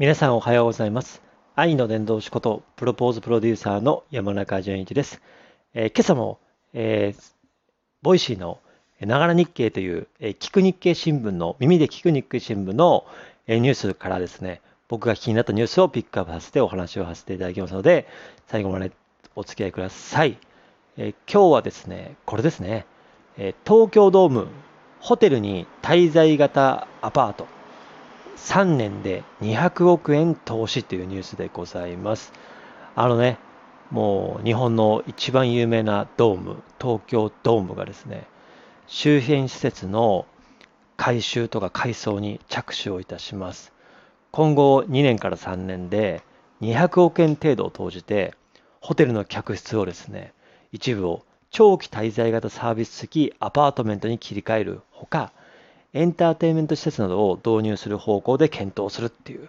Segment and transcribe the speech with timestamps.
[0.00, 1.22] 皆さんおはようございます。
[1.56, 5.20] 愛の伝道師ことプロポーズプロデューサーの山中淳一です。
[5.74, 6.38] えー今朝も、
[6.72, 7.34] えー
[8.02, 8.60] Voicy の
[9.00, 13.06] ながら日経という、えー聞く日経新聞の耳で聞く日経新聞の、
[13.48, 18.06] えーニュースからですね、僕が気になったニュースをピックアップさせてお話をさせていただきますので、
[18.46, 18.92] 最後まで
[19.34, 20.38] お付き合いください。
[20.96, 22.86] えー今日はですね、これですね、
[23.36, 24.46] えー東京ドーム
[25.00, 27.48] ホテルに滞在型アパート
[28.38, 32.32] 3年で200億円投資というニュースでございます。
[32.94, 33.38] あのね、
[33.90, 38.26] もう日本の一番有名なドーム、東京ドームがですね、
[38.86, 40.24] 周辺施設の
[40.96, 43.72] 改修とか改装に着手をいたします。
[44.30, 46.22] 今後2年から3年で
[46.60, 48.34] 200億円程度を投じて、
[48.80, 50.32] ホテルの客室をですね、
[50.72, 55.32] 一部を長期滞在型サービス付きアパートメントに切り替えるほか、
[55.94, 59.48] エンターテインメント施設などを導入する方向で検討するっていう。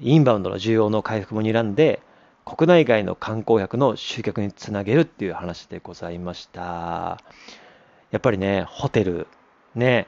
[0.00, 2.00] インバウンドの需要の回復も睨んで、
[2.44, 7.18] 国内外の観光客の集客につなげるっていう話でございました。
[8.10, 9.26] やっぱりね、ホテル、
[9.74, 10.06] ね、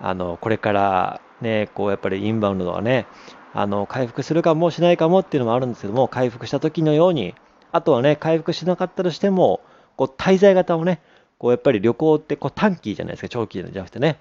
[0.00, 3.06] あの、これからね、こうやっぱりインバウンドがね、
[3.52, 7.34] あの、回復するかもしないかもっていうのもあるんですけども、回復した時のように、
[7.72, 9.60] あとはね、回復しなかったとしても、
[9.96, 11.00] こう滞在型をね、
[11.38, 14.18] こうやっぱり旅行ってこう短期じゃないですか、長期じゃなくてね。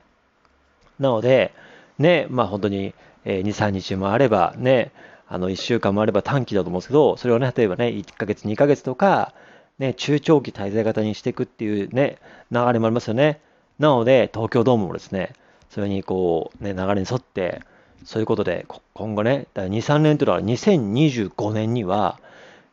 [0.99, 1.53] なので、
[1.99, 2.93] ね、まあ本当に、
[3.25, 4.91] えー2、3日もあれば、ね、
[5.27, 9.33] あの1週間もあれば短期だと思うんですけど、それをね、例えばね、1ヶ月、2ヶ月とか、
[9.79, 12.17] ね、中長期滞在型にしていくっていうね、
[12.51, 13.41] 流れもありますよね。
[13.79, 15.33] なので、東京ドームもですね、
[15.69, 17.61] それにこう、ね、流れに沿って、
[18.05, 22.19] そういうことで、今後ね、だ2、3年というのは2025年には、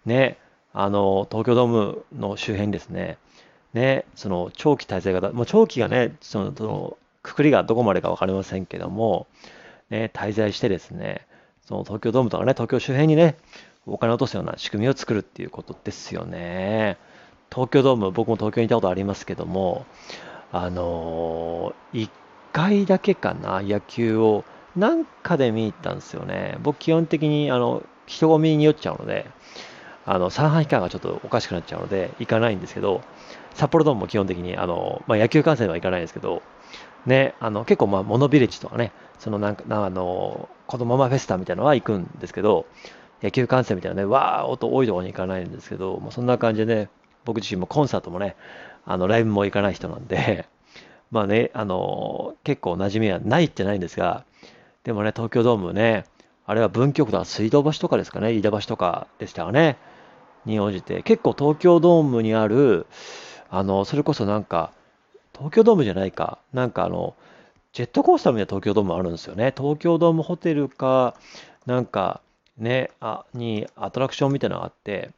[0.04, 0.38] ね、
[0.74, 3.18] あの、東京ドームの周辺ですね、
[3.72, 9.26] ね、その長期滞在型、もう長期がね、その、その、くくりがどこまでか分かりませんけども、
[9.90, 11.26] ね、滞在してですね、
[11.66, 13.36] その東京ドームとかね、東京周辺にね、
[13.86, 16.98] お金を落とすような仕組みを作るっていうことですよね。
[17.52, 19.84] 東京ドーム、僕も東京にいたことありますけども、
[20.52, 22.10] あのー、1
[22.52, 24.44] 回だけかな、野球を、
[24.76, 26.56] なんかで見に行ったんですよね。
[26.62, 29.26] 僕、基本的に、あの、人混みに酔っちゃうので、
[30.04, 33.02] あの、三半期間がちょっとおかしくなっちゃうので、行かないんですけど、
[33.54, 36.42] 札幌ドームも基本的に、あの、まあ、野球観戦は行かないんですけど、
[37.06, 42.66] ね、あの、結構、まあ、モノビレッジとかね、そのなんか、なあの、子供ママフェスタみたいなのは行くんですけど、
[43.22, 46.88] 野球観戦みたいなね、わー音多いところに行かないんですけど、もうそんな感じでね、
[47.24, 48.36] 僕自身もコンサートもね、
[48.84, 50.46] あの、ライブも行かない人なんで、
[51.10, 54.24] まあね、あの、結構馴染みはないってないんですが、
[54.84, 56.04] でもね、東京ドームね、
[56.46, 59.76] あれは文京区とか水道橋とかですかね、飯田橋とかでしたかね、
[60.44, 62.86] に応じて、結構東京ドームにある、
[63.50, 64.72] あの、それこそなんか、
[65.42, 67.16] 東京ドームじゃないか、なんかあの、
[67.72, 69.52] ジェットコースターみたいな東京ドームあるんですよね。
[69.56, 71.16] 東京ドームホテルか、
[71.66, 72.20] なんか
[72.56, 75.10] ね、あ、にアトラクションみたいなのがあって、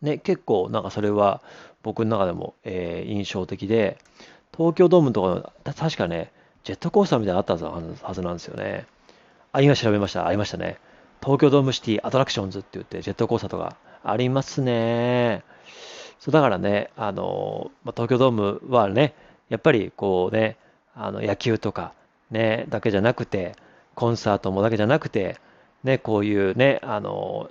[0.00, 1.42] ね、結構なんかそれは
[1.82, 3.98] 僕の中でも、えー印象的で、
[4.56, 6.30] 東京ドームところ、た確かね、
[6.62, 8.86] ジェットコースターみたいなのあったはずはずなんですよね。
[9.50, 10.24] あ、今調べました。
[10.24, 10.78] ありましたね。
[11.20, 15.42] 東京ドームシティアトラクションズって言って、ジェットコースターとかありますね。
[16.18, 19.14] そうだからね、あの、まあ、東京ドームはね、
[19.48, 20.56] やっぱりこうね、
[20.94, 21.92] あの野球とか
[22.30, 23.54] ね、だけじゃなくて、
[23.94, 25.38] コンサートもだけじゃなくて、
[25.84, 27.50] ね、こういうね、あの、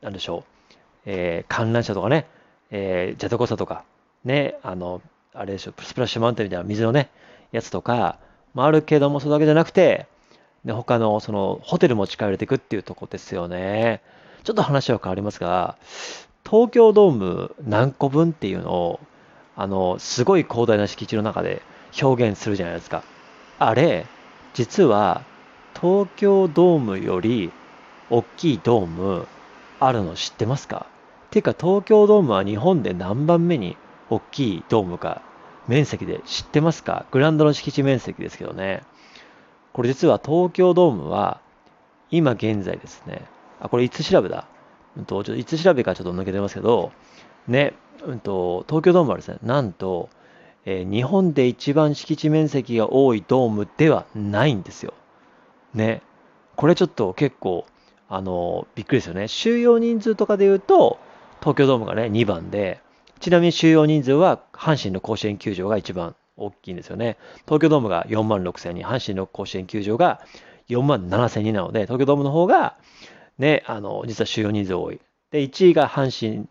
[0.00, 0.72] なんでしょう、
[1.06, 2.26] えー観覧車とかね、
[2.70, 3.84] えージェットコースターとか、
[4.24, 5.00] ね、あの、
[5.34, 7.10] あれでしょ、スプラッシュマウンテンみたいな水のね、
[7.52, 8.18] やつとか、
[8.54, 10.06] もあるけども、それだけじゃなくて、
[10.64, 14.02] で、他の、その、ホテルも近寄れていくっていうとこですよね。
[14.44, 15.76] ちょっと話は変わりますが、
[16.44, 19.00] 東京ドーム何個分っていうのを、
[19.56, 21.62] あの、すごい広大な敷地の中で
[22.02, 23.02] 表現するじゃないですか。
[23.58, 24.06] あれ、
[24.54, 25.22] 実は、
[25.80, 27.52] 東京ドームより
[28.10, 29.26] 大きいドーム
[29.78, 30.86] あるの知ってますか？
[31.30, 33.76] ていうか、東京ドームは日本で何番目に
[34.10, 35.22] 大きいドームか、
[35.68, 37.04] 面積で知ってますか？
[37.10, 38.82] グランドの敷地面積ですけどね。
[39.72, 41.40] これ実は東京ドームは、
[42.10, 43.26] 今現在ですね、
[43.60, 44.46] あ、これいつ調べだ？
[44.98, 46.92] うんと、ちょっといつ調べかちょっと抜けてますけど、
[47.46, 47.74] ね、
[48.04, 50.10] うんと、東京ドームはですね、なんと、
[50.64, 54.92] えー日本で一番敷地面積が多いドームではないんですよ。
[55.72, 56.02] ね。
[56.56, 57.64] これちょっと結構、
[58.08, 59.28] あの、びっくりですよね。
[59.28, 60.98] 収容人数とかで言うと、
[61.40, 62.80] 東京ドームがね、2番で、
[63.20, 67.16] ちなみに収容人数は阪神の甲子園球場が一番大きいんですよね。
[67.44, 70.20] 東京ドームが4万6千人、阪神の甲子園球場が
[70.68, 72.76] 4万7千人なので、東京ドームの方が、
[73.38, 75.00] ね、あの、実は収容人数多い。
[75.30, 76.48] で、1位が阪神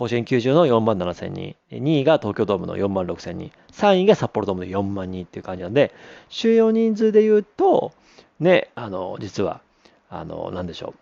[0.00, 5.92] 甲子園球場の4万7千人、2位が東京ドームの4万6千人、3位が札幌ドームの4万人っていう感じなんで、
[6.30, 7.92] 収容人数で言うと、
[8.38, 9.60] ね、あの、実は、
[10.08, 10.94] あの、なんでしょ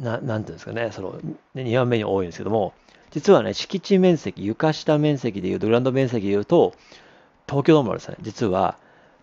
[0.00, 0.02] う。
[0.04, 1.20] ななんていうんですかね、その、
[1.56, 2.72] 2番目に多いんですけども、
[3.10, 6.74] 実はね、敷地面積、床下面積でいうと、グラウンド面積でいうと、
[7.48, 8.78] 東京ドームはですね、実は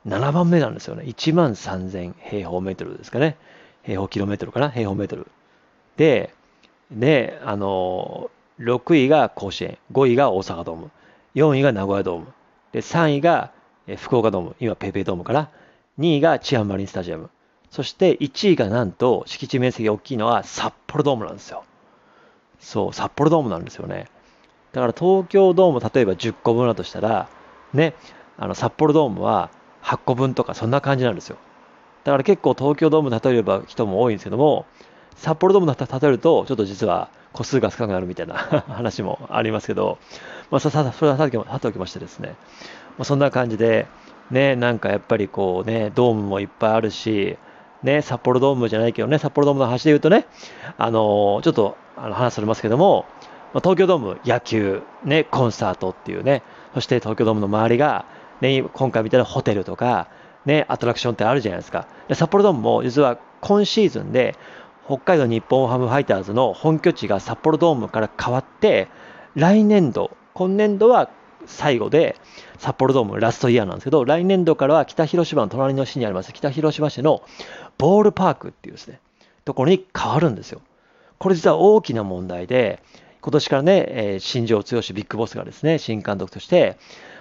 [0.05, 1.03] 7番目なんですよね。
[1.05, 3.37] 1万3000平方メートルですかね。
[3.83, 4.69] 平方キロメートルかな？
[4.69, 5.27] 平方メートル。
[5.97, 6.33] で、
[6.91, 8.29] で、あの、
[8.59, 10.91] 6位が甲子園、5位が大阪ドーム、
[11.35, 12.27] 4位が名古屋ドーム、
[12.71, 13.51] で、3位が
[13.97, 15.49] 福岡ドーム、今ペイペイドームかな
[15.99, 17.29] ？2位がチアンマリンスタジアム。
[17.69, 21.63] そして1位がなんと敷地面積が大きいのは札幌ドームなんですよ。
[22.59, 24.07] そう、札幌ドームなんですよね。
[24.71, 27.29] だから東京ドーム例えば10個分だとしたら、
[27.73, 27.93] ね、
[28.37, 29.51] あの札幌ドームは
[29.83, 31.37] 8個分とかそんな感じなんですよ。
[32.03, 34.65] だから結構東京ドーム例えれば人も多いんですけども、
[35.15, 38.35] 札幌ドーム例えるとちょっと実は個数が少なくなるみたいな
[38.69, 39.97] 話もありますけど、
[40.49, 42.35] まあ、それはさておきましてですね、
[42.97, 43.87] まあ、そんな感じで、
[44.31, 47.37] ね、なんかやっぱりこうね、ドームもいっぱいあるし、
[47.83, 50.25] ね、札幌ドームじゃないけどね、札幌ドームの話で言うとね、
[50.77, 53.05] あのー、ちょっとあの話されますけども、
[53.53, 56.43] まあ、東京ドーム、野球、ね、コンサートっていうね、
[56.73, 58.05] そして東京ドームの周りが、
[58.41, 60.07] ね、今回みたいなホテルとか、
[60.45, 61.87] ね、アトラクションってあるじゃないですか。
[62.07, 64.35] で札幌ドームも実は今シーズンで
[64.89, 68.87] 北海道日本ハムファイターズの本拠地が札幌ドームから変わって、
[69.35, 71.11] 来年度、今年度は
[71.45, 72.15] 最後で、
[72.57, 77.21] 札幌ドームラストイヤーなんですけど、来年度からは北広島の隣の市にあります、北広島市の
[77.77, 78.99] ボールパークっていうですね、
[79.45, 80.61] ところに変わるんですよ。
[81.19, 82.81] これ実は大きな問題で、
[83.21, 86.77] 今年からね、えー、新庄剛志ビッグボスがですね、新監督として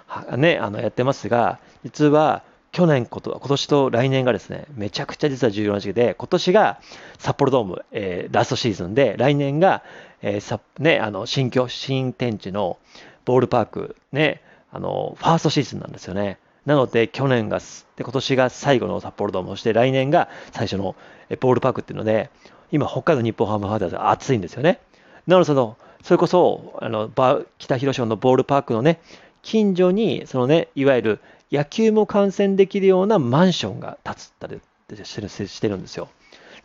[0.06, 2.43] は、ね、あのやってますが、実は
[2.78, 6.78] 去年こと、今年と来年がですね、めちゃくちゃ実は重要な時期で、今年が
[7.19, 9.82] 札幌ドーム、えー、ラストシーズンで、来年が、
[10.22, 12.78] えーさね、あの新居、新天地の
[13.25, 16.38] ボールパーク、ね、あのファーストシーズンなんですよね。
[16.66, 20.94] なので、去年が、で今年が最後の札幌ドーム、そして来年が最初の
[21.40, 22.31] ボールパークっていうので、
[22.70, 24.78] 今、北海道日本ハムファイターズが暑いんですよね。
[25.26, 27.10] なので、その、それこそ、あの
[27.58, 29.00] 北広島のボールパークのね、
[29.42, 34.60] 近所に、そのね、いわゆる野球も観戦できるようなマンションが建つったり
[35.04, 36.08] してるしてるんですよ。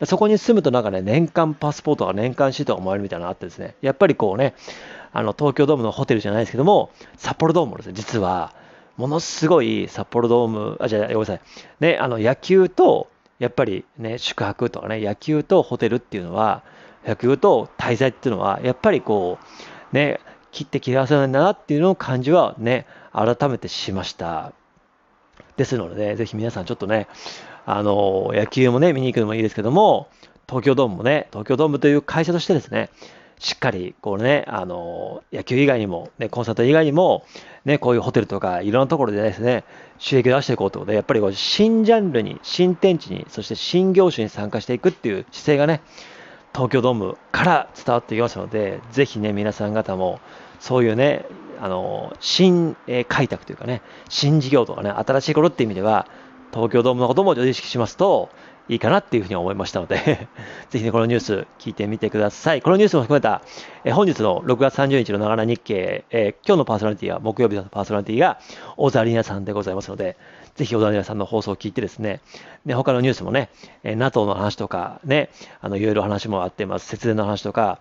[0.06, 4.56] そこに住むとなんかね、年間パスポートが年間シートがもらえるみたいなのがあってですね、やっぱりこうね、
[5.13, 8.53] あの東京ドームのホテルじゃないですけども、札幌ドームもですね、実は、
[8.97, 11.41] ものすごい札幌ドーム、あ、じゃ、ごめんなさい、
[11.80, 13.07] ね、あの野球と、
[13.39, 16.63] やっぱりね、宿泊とかね、野球とホテルっていうのは、
[17.06, 19.38] 野球と滞在っていうのは、やっぱりこ
[19.91, 20.19] う、ね、
[20.51, 24.53] 切って切り合わせないんだなっていうのを感じはね、改めてしました。
[25.58, 27.08] ですので、ぜひ皆さんちょっとね、
[27.66, 30.08] あの、野球もね、見に行くのもいいですけども、
[30.48, 32.90] 東京ドームもね、東京ドームという会社としてですね、
[33.40, 37.26] しっかり、こうね、あの、野球以外にも、ね、コンサート以外にも、
[37.66, 39.64] ね、こういうホテルとか、いろんなところでですね、
[39.98, 45.82] 収益を出していこうということで、やっぱりこう新ジャンルに、新天地に、そして新業種に参加していくっていう姿勢がね、
[46.54, 50.20] 東京ドームから伝わってきますので、ぜひね、皆さん方も、
[50.60, 51.26] そういうね、
[51.63, 56.07] あの、新、え開拓というかね、新事業とかね、新しいことっていう意味では、
[56.51, 58.27] 東京ドームのことも意識しますと、
[58.68, 60.27] いいかなっていうふうに思いましたので
[60.71, 62.62] ぜひね、このニュース聞いてみてください。
[62.62, 63.42] このニュースも含めた、
[63.86, 68.39] え本日の6月30日のながら日経、え今日のパーソナリティは、木曜日のパーソナリティが、
[68.75, 70.18] 大沢里奈さんでございますので、
[70.56, 72.19] ぜひ小田里奈さんの放送を聞いてですね、
[72.66, 73.50] で他のニュースもね、
[73.83, 75.30] え NATO の話とかね、
[75.62, 77.80] あのいろいろ話もあってます、節電の話とか、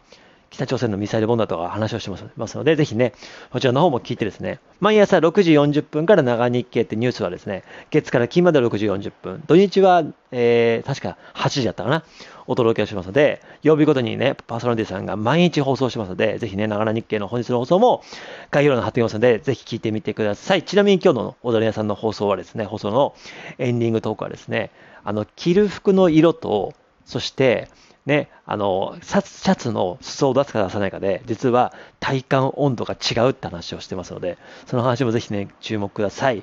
[0.52, 3.14] 北朝鮮のミサイル問題とか話をしてますので、ぜひね、
[3.50, 12.04] こちらの方も聞いてですね、毎朝6時40分から長日経ってニュースはですね、月から金まで6時40分、土日は、えー、確か8時だったかな、
[12.46, 18.02] お届けをしますので、曜日ごとにね、パーソナリティさんが毎日放送しますので、ぜひね、長日経の本日の放送も
[18.50, 20.62] 概要欄に貼っておきますので、ぜひ聞いてみてください。
[20.62, 23.14] ちなみに今日の踊り屋さんの放送はですね、放送の
[23.56, 24.70] エンディングトークはですね、
[25.02, 26.74] あの、着る服の色と、
[27.06, 27.68] そして、
[28.06, 36.42] ね、あの、シャツの裾を出すか出さないかで、実は体感温度が違うって話をしてますので、その話もぜひね、注目ください。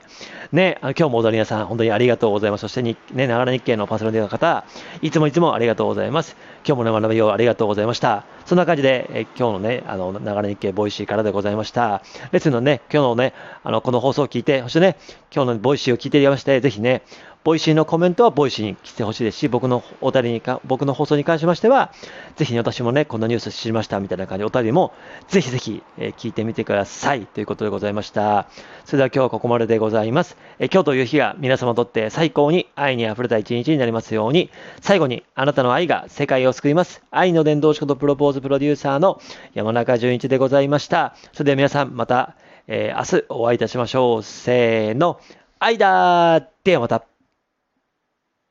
[0.54, 2.62] ね、あの今日も踊り屋さん、本当にありがとうございます。
[2.62, 4.64] そして、ね、ながら日経のパーソナリティの方、
[5.02, 6.38] いつもいつもありがとうございます。
[6.66, 8.24] 今日もね、学びをありがとうございました。
[8.46, 12.02] そんな感じで、え今日のね、あの、ながら日経 Voicy からでございました。
[12.32, 14.96] ですのでね、今日のね、あの、この放送を聞いて、そしてね、
[15.36, 17.04] 今日の Voicy を聞いていまして、ぜひね、
[17.44, 21.89] Voicy のコメントは Voicy に来てほしいですし、僕のお便りにか、僕の放送に関しましては、
[22.36, 24.94] ぜひ、ね、私もね、こんなニュース知りましたみたいな感じでお便りも、
[25.28, 27.26] ぜひぜひ、え、聞いてみてください。
[27.26, 28.48] ということでございました。
[28.86, 30.38] それでは今日はここまででございます。
[30.60, 34.50] えー、今日という日が皆様にとって最高に愛に溢れた一日になりますように、
[34.82, 37.04] 最後にあなたの愛が世界を救います。
[37.12, 39.22] 愛の伝道師ことプロポーズプロデューサーの
[39.54, 41.16] 山中淳一でございました。
[41.34, 42.36] それでは皆さんまた、
[42.68, 44.24] えー、明日お会いいたしましょう。
[44.24, 45.20] せーの。
[45.60, 47.09] 愛だーではまた。